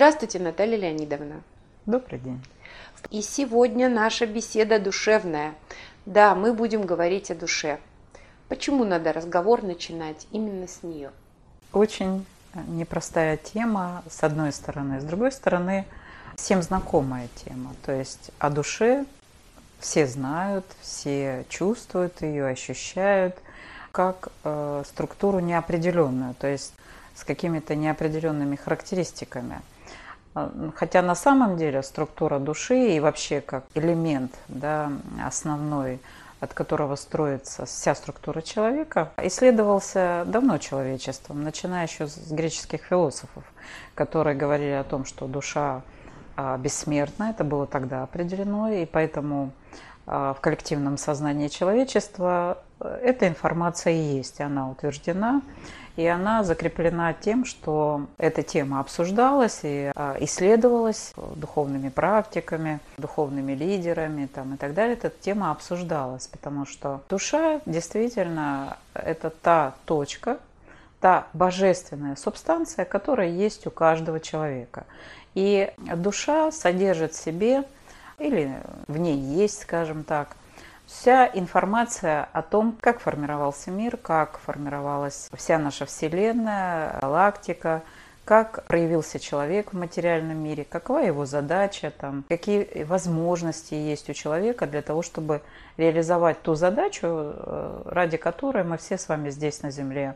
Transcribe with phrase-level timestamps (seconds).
[0.00, 1.42] Здравствуйте, Наталья Леонидовна.
[1.84, 2.42] Добрый день.
[3.10, 5.52] И сегодня наша беседа душевная.
[6.06, 7.78] Да, мы будем говорить о душе.
[8.48, 11.10] Почему надо разговор начинать именно с нее?
[11.74, 12.24] Очень
[12.68, 15.02] непростая тема, с одной стороны.
[15.02, 15.84] С другой стороны,
[16.34, 17.74] всем знакомая тема.
[17.84, 19.04] То есть о душе
[19.80, 23.36] все знают, все чувствуют ее, ощущают
[23.92, 26.72] как э, структуру неопределенную, то есть
[27.14, 29.60] с какими-то неопределенными характеристиками.
[30.76, 34.92] Хотя на самом деле структура души и вообще как элемент да,
[35.24, 36.00] основной,
[36.38, 43.44] от которого строится вся структура человека, исследовался давно человечеством, начиная еще с греческих философов,
[43.94, 45.82] которые говорили о том, что душа
[46.58, 49.50] бессмертна, это было тогда определено, и поэтому
[50.12, 55.40] а, в коллективном сознании человечества э, эта информация есть, она утверждена.
[55.94, 64.26] И она закреплена тем, что эта тема обсуждалась и а, исследовалась духовными практиками, духовными лидерами
[64.26, 64.94] там, и так далее.
[64.94, 70.38] Эта тема обсуждалась, потому что душа действительно это та точка,
[71.00, 74.86] та божественная субстанция, которая есть у каждого человека.
[75.34, 77.64] И душа содержит в себе,
[78.18, 78.54] или
[78.88, 80.36] в ней есть, скажем так,
[80.86, 87.82] вся информация о том, как формировался мир, как формировалась вся наша Вселенная, галактика,
[88.24, 94.66] как проявился человек в материальном мире, какова его задача, там, какие возможности есть у человека
[94.66, 95.42] для того, чтобы
[95.76, 100.14] реализовать ту задачу, э, ради которой мы все с вами здесь на Земле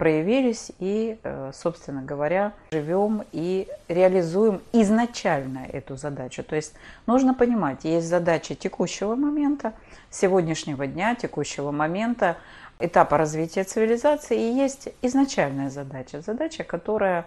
[0.00, 6.42] проявились и, э, собственно говоря, живем и реализуем изначально эту задачу.
[6.42, 6.72] То есть
[7.04, 9.74] нужно понимать, есть задачи текущего момента,
[10.08, 12.38] сегодняшнего дня, текущего момента,
[12.78, 16.22] этапа развития цивилизации, и есть изначальная задача.
[16.22, 17.26] Задача, которая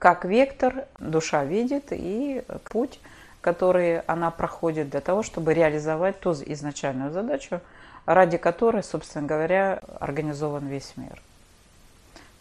[0.00, 2.98] как вектор душа видит и путь,
[3.40, 7.60] который она проходит для того, чтобы реализовать ту изначальную задачу,
[8.04, 11.22] ради которой, собственно говоря, организован весь мир.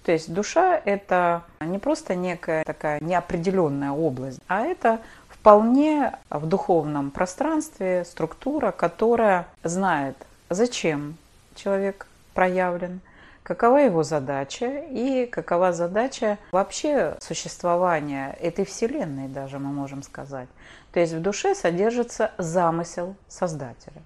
[0.03, 7.11] То есть душа– это не просто некая такая неопределенная область, а это вполне в духовном
[7.11, 10.15] пространстве структура, которая знает,
[10.49, 11.17] зачем
[11.55, 13.01] человек проявлен,
[13.43, 20.49] какова его задача и какова задача вообще существования этой Вселенной, даже мы можем сказать.
[20.91, 24.01] То есть в душе содержится замысел Создателя.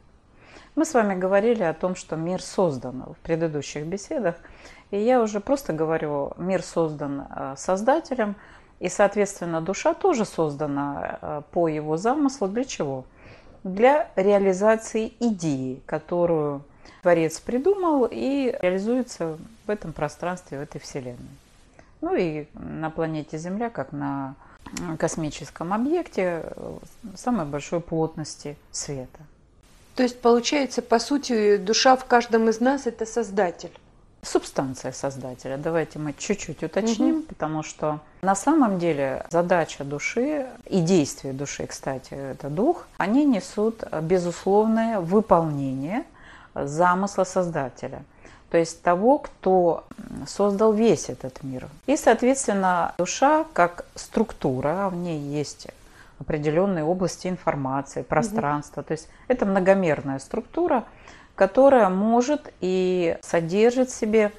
[0.76, 4.36] Мы с вами говорили о том, что мир создан в предыдущих беседах,
[4.90, 8.36] и я уже просто говорю, мир создан э, Создателем,
[8.80, 12.48] и, соответственно, душа тоже создана э, по его замыслу.
[12.48, 13.06] Для чего?
[13.64, 16.64] Для реализации идеи, которую
[17.04, 21.38] Творец придумал и реализуется в этом пространстве, в этой Вселенной.
[22.02, 24.34] Ну и на планете Земля, как на
[24.98, 26.78] космическом объекте, э,
[27.16, 29.20] самой большой плотности света.
[29.96, 33.72] То есть, получается, по сути, душа в каждом из нас– это создатель.
[34.24, 35.58] Субстанция создателя.
[35.58, 37.24] Давайте мы чуть-чуть уточним, угу.
[37.24, 43.84] потому что на самом деле задача души и действия души, кстати, это дух, они несут
[44.02, 46.06] безусловное выполнение
[46.56, 48.04] замысла создателя.
[48.50, 49.84] То есть того, кто
[50.26, 51.68] создал весь этот мир.
[51.86, 55.68] И, соответственно, душа как структура, в ней есть
[56.20, 58.82] определенные области информации, пространства.
[58.82, 58.88] Угу.
[58.88, 60.86] То есть это многомерная структура,
[61.36, 64.32] которая может и содержит в себе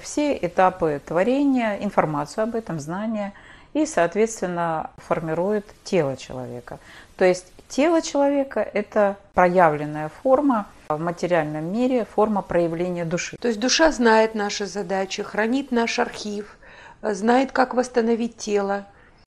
[0.00, 3.32] все этапы творения, информацию об этом, знания
[3.72, 6.78] и, соответственно, формирует тело человека.
[7.16, 13.36] То есть тело человека– это проявленная форма в материальном мире, форма проявления души.
[13.40, 16.58] То есть душа знает наши задачи, хранит наш архив,
[17.00, 18.84] знает, как восстановить тело,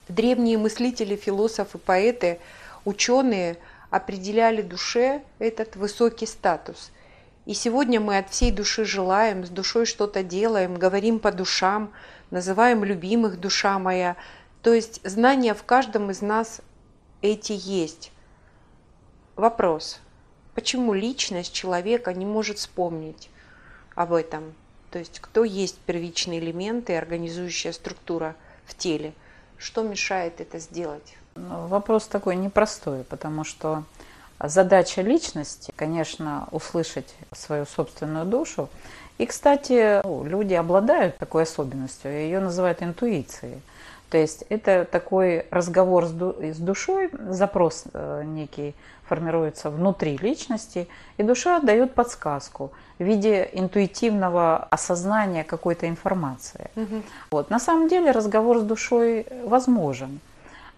[0.08, 2.38] Древние мыслители, философы, поэты,
[2.84, 3.58] ученые
[3.90, 6.92] определяли душе этот высокий статус.
[7.44, 11.92] И сегодня мы от всей души желаем, с душой что-то делаем, говорим по душам,
[12.30, 14.16] называем любимых душа моя.
[14.62, 16.60] То есть знания в каждом из нас
[17.20, 18.12] эти есть.
[19.34, 20.00] Вопрос.
[20.54, 23.28] Почему личность человека не может вспомнить
[23.96, 24.54] об этом?
[24.92, 28.36] То есть кто есть первичные элементы, организующая структура
[28.66, 29.12] в теле–
[29.58, 31.16] что мешает это сделать?
[31.34, 33.84] Ну, вопрос такой непростой, потому что
[34.42, 38.68] задача личности, конечно, услышать свою собственную душу.
[39.18, 43.60] И, кстати, ну, люди обладают такой особенностью, ее называют интуицией.
[44.10, 48.74] То есть это такой разговор с душой, запрос э, некий
[49.08, 56.70] формируется внутри личности, и душа дает подсказку в виде интуитивного осознания какой-то информации.
[56.76, 57.02] Угу.
[57.30, 57.50] Вот.
[57.50, 60.20] На самом деле разговор с душой возможен.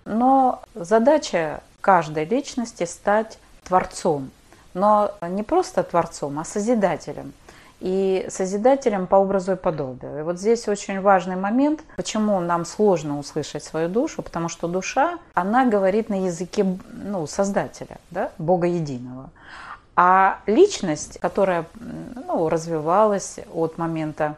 [0.04, 4.30] Но задача каждой личности стать творцом.
[4.74, 7.32] Но не просто творцом, а созидателем–
[7.80, 10.20] и созидателем по образу и подобию.
[10.20, 15.18] И вот здесь очень важный момент, почему нам сложно услышать свою душу, потому что душа,
[15.34, 19.30] она говорит на языке ну, Создателя, да, Бога Единого.
[19.94, 24.36] А личность, которая ну, развивалась от момента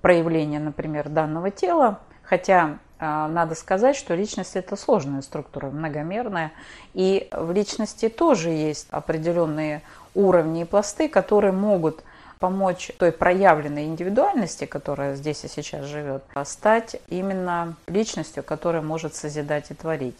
[0.00, 6.52] проявления, например, данного тела, хотя а, надо сказать, что личность это сложная структура, многомерная,
[6.94, 9.82] и в личности тоже есть определенные
[10.14, 12.02] уровни и пласты, которые могут
[12.38, 19.70] помочь той проявленной индивидуальности, которая здесь и сейчас живет, стать именно личностью, которая может созидать
[19.70, 20.16] и творить.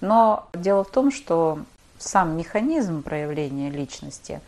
[0.00, 1.60] Но дело в том, что
[1.98, 4.40] сам механизм проявления личности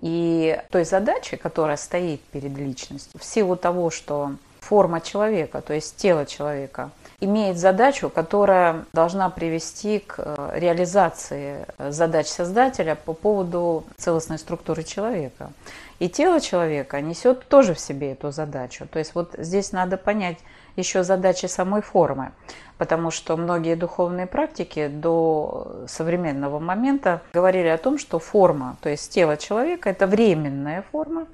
[0.00, 5.96] и той задачи, которая стоит перед личностью, в силу того, что форма человека, то есть
[5.96, 6.90] тело человека,
[7.20, 15.50] имеет задачу, которая должна привести к э, реализации задач создателя по поводу целостной структуры человека.
[15.98, 18.86] И тело человека несет тоже в себе эту задачу.
[18.90, 20.38] То есть вот здесь надо понять
[20.76, 22.32] еще задачи самой формы,
[22.78, 29.12] потому что многие духовные практики до современного момента говорили о том, что форма, то есть
[29.12, 31.26] тело человека, это временная форма,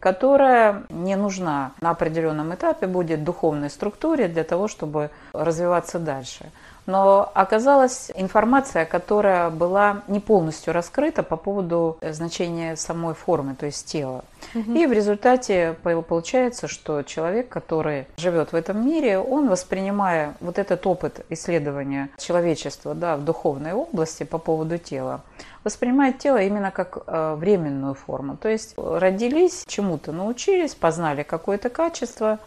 [0.00, 6.46] которая не нужна на определенном этапе, будет духовной структуре для того, чтобы развиваться дальше
[6.86, 13.86] но оказалась информация, которая была не полностью раскрыта по поводу значения самой формы, то есть
[13.86, 14.24] тела.
[14.54, 14.72] Угу.
[14.72, 20.86] И в результате получается, что человек, который живет в этом мире, он, воспринимая вот этот
[20.86, 25.22] опыт исследования человечества да, в духовной области по поводу тела,
[25.66, 28.36] воспринимает тело именно как э, временную форму.
[28.36, 32.38] То есть родились, чему-то научились, познали какое-то качество,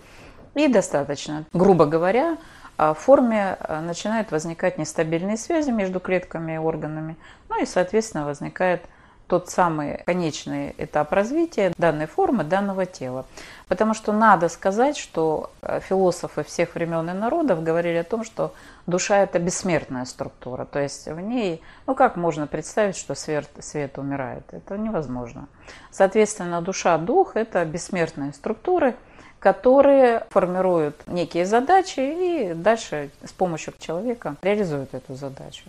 [0.55, 1.43] и достаточно.
[1.51, 2.37] Грубо говоря,
[2.77, 7.17] а в форме э, начинают возникать нестабильные связи между клетками и органами,
[7.49, 8.83] ну и, соответственно, возникает
[9.29, 13.25] тот самый конечный этап развития данной формы, данного тела.
[13.67, 18.53] Потому что надо сказать, что э, философы всех времен и народов говорили о том, что
[18.87, 20.65] душа– это бессмертная структура.
[20.65, 24.43] То есть в ней, ну как можно представить, что свет, свет умирает?
[24.51, 25.47] Это невозможно.
[25.91, 28.95] Соответственно, душа, дух– это бессмертные структуры–
[29.39, 35.63] которые формируют некие задачи и дальше с помощью человека реализуют эту задачу.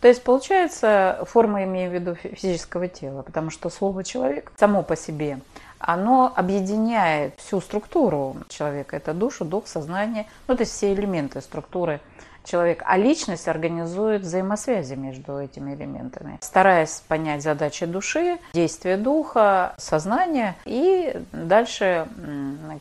[0.00, 4.96] То есть получается форма, имею в виду физического тела, потому что слово человек само по
[4.96, 5.40] себе,
[5.78, 12.00] оно объединяет всю структуру человека, это душу, дух, сознание, ну то есть все элементы структуры
[12.44, 20.56] человек, а личность организует взаимосвязи между этими элементами, стараясь понять задачи души, действия духа, сознания
[20.64, 22.06] и дальше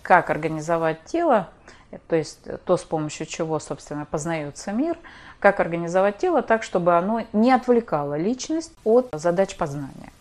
[0.03, 1.49] как организовать тело,
[2.07, 4.97] то есть то, с помощью чего, собственно, познается мир,
[5.39, 10.11] как организовать тело так, чтобы оно не отвлекало личность от задач познания.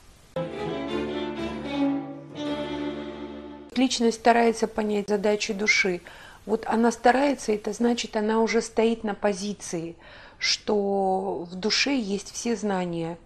[3.76, 6.00] Личность старается понять задачи души,
[6.46, 9.96] вот она старается, это значит, она уже стоит на позиции,
[10.38, 13.16] что в душе есть все знания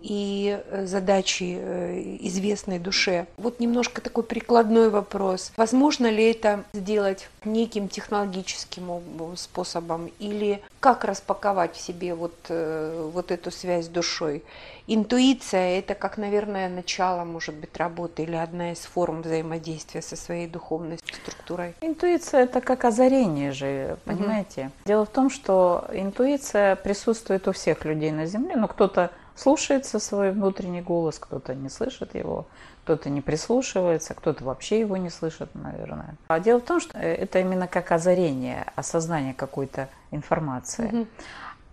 [0.00, 3.26] и э, задачи э, известной душе.
[3.36, 5.52] Вот немножко такой прикладной вопрос.
[5.56, 13.30] Возможно ли это сделать неким технологическим способом или как распаковать в себе вот, э, вот
[13.30, 14.42] эту связь с душой?
[14.88, 20.46] Интуиция– это как, наверное, начало, может быть, работы или одна из форм взаимодействия со своей
[20.46, 21.74] духовной структурой.
[21.80, 24.66] Интуиция– это как озарение же, понимаете?
[24.66, 24.72] Угу.
[24.84, 30.30] Дело в том, что интуиция присутствует у всех людей на Земле, но кто-то слушается свой
[30.30, 32.46] внутренний голос, кто-то не слышит его,
[32.84, 36.14] кто-то не прислушивается, кто-то вообще его не слышит, наверное.
[36.28, 40.86] А дело в том, что это именно как озарение, осознание какой-то информации.
[40.86, 41.06] Угу.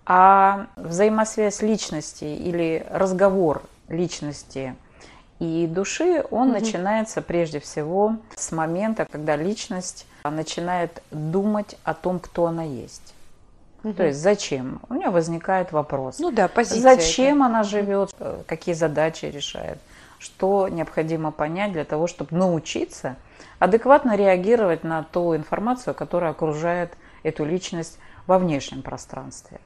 [0.06, 4.76] А взаимосвязь личности или разговор личности
[5.40, 6.60] и души, он угу.
[6.60, 13.14] начинается прежде всего с момента, когда личность начинает думать о том, кто она есть.
[13.84, 13.94] Угу.
[13.94, 14.82] То есть зачем?
[14.90, 16.20] У нее возникает вопрос.
[16.20, 16.96] Ну да, позиция.
[16.96, 17.46] Зачем это.
[17.46, 19.80] она живет, э, какие задачи решает,
[20.20, 23.18] что необходимо понять для того, чтобы научиться
[23.60, 26.94] адекватно реагировать на ту информацию, которая окружает
[27.24, 29.60] эту личность во внешнем пространстве.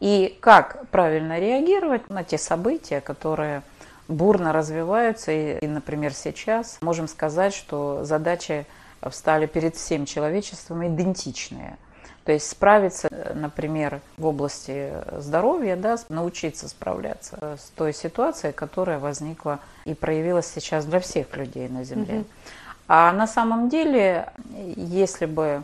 [0.00, 3.62] И как правильно реагировать на те события, которые
[4.06, 5.32] бурно развиваются.
[5.32, 8.66] И, например, сейчас можем сказать, что задачи
[9.02, 11.76] встали перед всем человечеством идентичные–
[12.28, 19.60] то есть справиться, например, в области здоровья, да, научиться справляться с той ситуацией, которая возникла
[19.86, 22.16] и проявилась сейчас для всех людей на Земле.
[22.16, 22.24] Угу.
[22.88, 24.28] А на самом деле,
[24.76, 25.62] если бы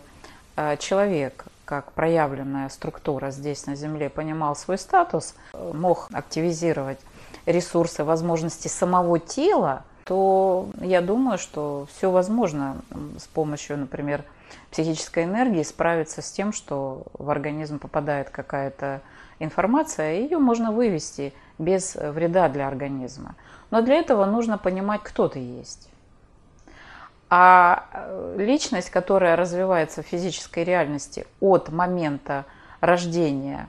[0.57, 6.99] э, человек как проявленная структура здесь на Земле понимал свой статус, мог активизировать
[7.47, 12.77] ресурсы, возможности самого тела, то я думаю, что все возможно
[13.19, 14.25] с помощью, например,
[14.71, 19.01] психической энергии справиться с тем, что в организм попадает какая-то
[19.39, 23.35] информация, ее можно вывести без вреда для организма.
[23.71, 25.89] Но для этого нужно понимать, кто ты есть.
[27.37, 32.45] А э, личность, которая развивается в физической реальности от момента
[32.81, 33.69] рождения,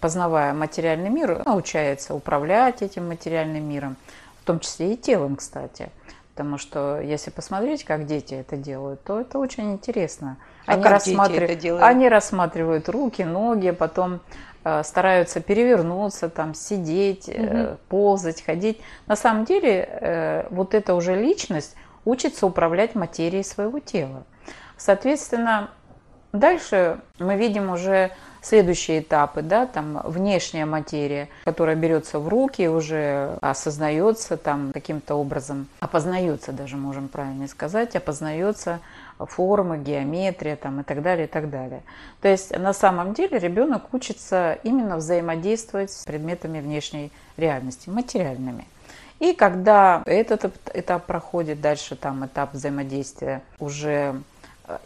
[0.00, 3.94] познавая материальный мир, научается управлять этим материальным миром,
[4.42, 5.90] в том числе и телом, кстати.
[6.34, 10.36] Потому что если посмотреть, как дети это делают, то это очень интересно.
[10.66, 11.84] А они, как дети это делают?
[11.84, 14.18] они рассматривают руки, ноги, потом
[14.64, 18.80] э, стараются перевернуться, там, сидеть, э, ползать, ходить.
[19.06, 24.24] На самом деле э, вот эта уже личность учится управлять материей своего тела.
[24.78, 25.68] Соответственно,
[26.32, 28.12] дальше мы видим уже
[28.46, 35.66] следующие этапы, да, там внешняя материя, которая берется в руки, уже осознается там каким-то образом,
[35.80, 38.78] опознается даже, можем правильно сказать, опознается
[39.18, 41.82] формы, геометрия там, и так далее, и так далее.
[42.20, 48.66] То есть на самом деле ребенок учится именно взаимодействовать с предметами внешней реальности, материальными.
[49.18, 54.20] И когда этот этап проходит, дальше там этап взаимодействия уже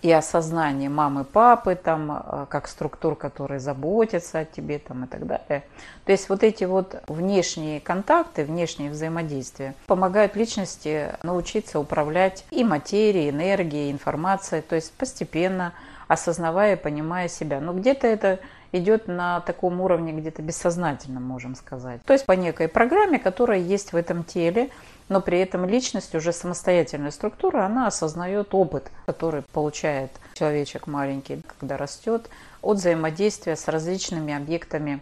[0.02, 5.26] и осознание мамы, папы, там, э, как структур, которые заботятся о тебе там, и так
[5.26, 5.64] далее.
[6.04, 13.30] То есть вот эти вот внешние контакты, внешние взаимодействия помогают личности научиться управлять и материей,
[13.30, 15.72] энергией, информацией, то есть постепенно
[16.08, 17.60] осознавая и понимая себя.
[17.60, 18.40] Но где-то это
[18.72, 22.02] идет на таком уровне, где-то бессознательно, можем сказать.
[22.04, 24.70] То есть по некой программе, которая есть в этом теле,
[25.08, 31.76] но при этом личность уже самостоятельная структура, она осознает опыт, который получает человечек маленький, когда
[31.76, 32.30] растет,
[32.62, 35.00] от взаимодействия с различными объектами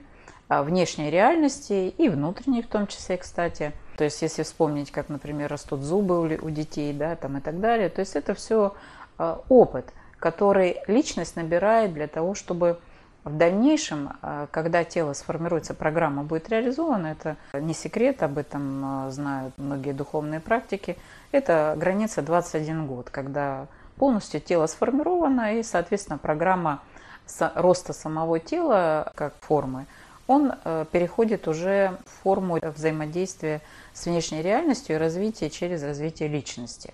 [0.48, 3.72] а, внешней реальности и внутренней в том числе, кстати.
[3.98, 7.90] То есть если вспомнить, как, например, растут зубы у детей, да, там и так далее,
[7.90, 8.74] то есть это все
[9.18, 12.78] а, опыт, который личность набирает для того, чтобы
[13.24, 19.10] в дальнейшем, а, когда тело сформируется, программа будет реализована, это не секрет, об этом а,
[19.10, 20.96] знают многие духовные практики,
[21.32, 26.80] это граница 21 год, когда полностью тело сформировано и, соответственно, программа
[27.54, 29.86] роста самого тела как формы,
[30.26, 33.62] он э, переходит уже в форму взаимодействия
[33.94, 36.92] с внешней реальностью и развития через развитие личности.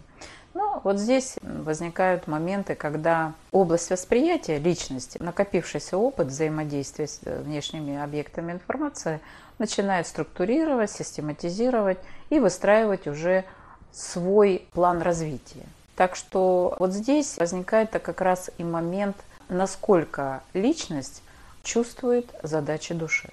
[0.55, 8.01] Ну, вот здесь возникают моменты, когда область восприятия личности, накопившийся опыт взаимодействия с э, внешними
[8.01, 9.21] объектами информации,
[9.59, 11.99] начинает структурировать, систематизировать
[12.31, 13.45] и выстраивать уже
[13.93, 15.67] свой план развития.
[15.97, 19.17] Так что вот здесь возникает как раз и момент,
[19.49, 21.23] насколько личность
[21.65, 23.31] чувствует задачи души.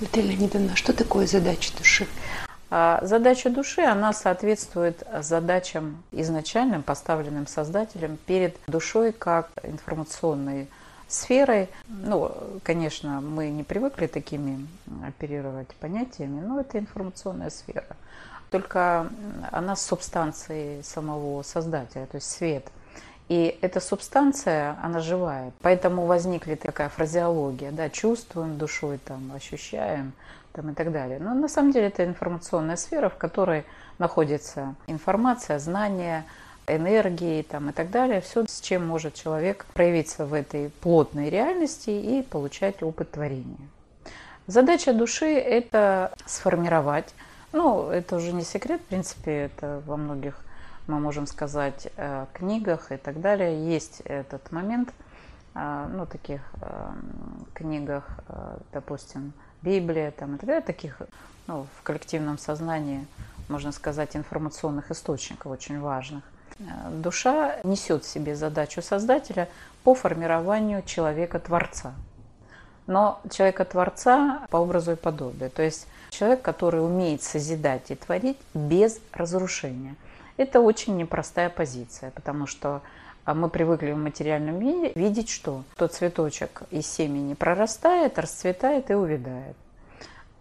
[0.00, 2.06] Наталья Леонидовна, что такое задача души?
[2.70, 10.68] А задача души, она соответствует задачам изначальным, поставленным Создателем перед душой как информационной
[11.08, 11.68] сферой.
[11.88, 14.68] Ну, конечно, мы не привыкли такими
[15.04, 17.86] оперировать понятиями, но это информационная сфера.
[18.50, 19.08] Только
[19.50, 22.66] она субстанцией самого Создателя, то есть свет.
[23.30, 25.52] И эта субстанция, она живая.
[25.62, 30.14] Поэтому возникли такая фразеология, да, чувствуем душой, там, ощущаем,
[30.52, 31.20] там, и так далее.
[31.20, 33.64] Но на самом деле это информационная сфера, в которой
[33.98, 36.24] находится информация, знания,
[36.66, 38.20] энергии там, и так далее.
[38.20, 43.68] Все, с чем может человек проявиться в этой плотной реальности и получать опыт творения.
[44.48, 47.14] Задача души– это сформировать,
[47.52, 50.36] ну, это уже не секрет, в принципе, это во многих,
[50.90, 53.72] мы можем сказать, э, книгах и так далее.
[53.72, 54.92] Есть этот момент,
[55.54, 56.92] э, ну, таких э,
[57.54, 58.04] книгах,
[58.72, 59.32] допустим,
[59.62, 61.02] Библия там, и так далее, таких
[61.46, 63.06] ну, в коллективном сознании,
[63.48, 66.22] можно сказать, информационных источников очень важных.
[66.60, 69.48] Э, душа несет в себе задачу Создателя
[69.84, 71.94] по формированию человека-творца.
[72.86, 75.50] Но человека-творца по образу и подобию.
[75.50, 79.94] То есть человек, который умеет созидать и творить без разрушения.
[80.40, 82.80] Это очень непростая позиция, потому что
[83.26, 88.94] а, мы привыкли в материальном мире видеть, что тот цветочек из семени прорастает, расцветает и
[88.94, 89.54] увядает.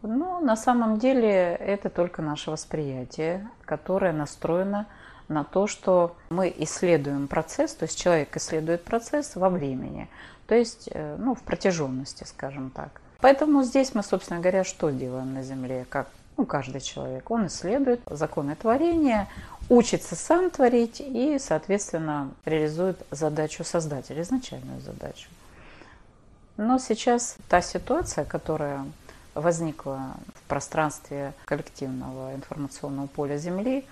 [0.01, 4.87] Но на самом деле это только наше восприятие, которое настроено
[5.27, 10.07] на то, что мы исследуем процесс, то есть человек исследует процесс во времени,
[10.47, 13.01] то есть э, ну, в протяженности, скажем так.
[13.19, 16.07] Поэтому здесь мы, собственно говоря, что делаем на Земле, как
[16.39, 17.29] ну, каждый человек?
[17.29, 19.27] Он исследует законы творения,
[19.69, 25.29] учится сам творить и, соответственно, реализует задачу создателя, изначальную задачу.
[26.57, 28.83] Но сейчас та ситуация, которая
[29.35, 33.85] возникла в пространстве коллективного информационного поля Земли,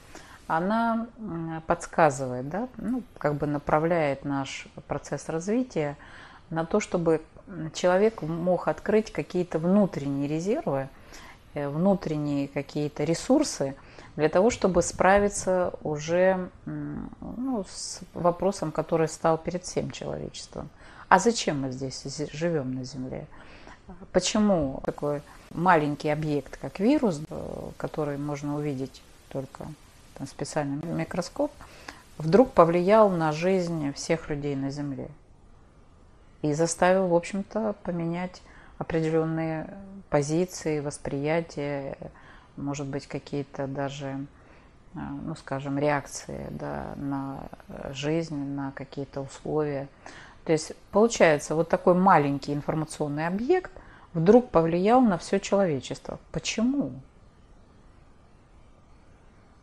[0.48, 1.08] она
[1.68, 5.98] подсказывает, да, ну, как бы направляет наш процесс развития
[6.50, 7.22] на то, чтобы
[7.74, 10.90] человек мог открыть какие-то внутренние резервы,
[11.54, 13.76] э, внутренние какие-то ресурсы
[14.18, 20.70] для того, чтобы справиться уже ну, с вопросом, который стал перед всем человечеством.
[21.08, 23.26] А зачем мы здесь живем на Земле?
[24.12, 25.22] Почему такой
[25.52, 29.66] маленький объект, как вирус, э, который можно увидеть только
[30.18, 31.54] там, специальный микроскоп,
[32.18, 35.08] вдруг повлиял на жизнь всех людей на Земле?
[36.42, 38.42] и заставил, в общем-то, поменять
[38.78, 39.68] определенные
[40.10, 41.98] позиции, восприятия,
[42.58, 44.26] может быть, какие-то даже,
[44.96, 47.40] а, ну, скажем, реакции да, на
[47.92, 49.88] жизнь, на какие-то условия.
[50.46, 53.72] То есть, получается, вот такой маленький информационный объект
[54.14, 56.20] вдруг повлиял на все человечество.
[56.32, 56.92] Почему?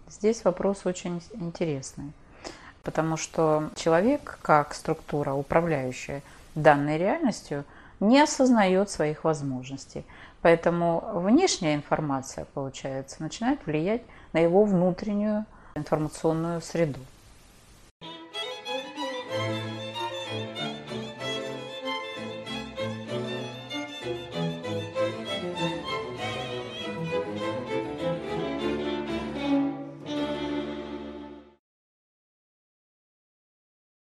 [0.08, 2.12] Здесь вопрос очень интересный,
[2.82, 6.22] потому что человек, как структура управляющая,
[6.54, 7.64] данной реальностью,
[8.08, 10.04] не осознает своих возможностей.
[10.42, 17.00] Поэтому внешняя информация, получается, начинает влиять на его внутреннюю информационную среду.